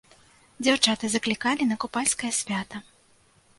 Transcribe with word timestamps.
Дзяўчаты 0.67 1.05
заклікалі 1.17 1.63
на 1.69 1.79
купальскае 1.85 2.33
свята. 2.41 2.85